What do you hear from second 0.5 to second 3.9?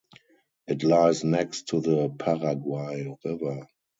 It lies next to the Paraguay River.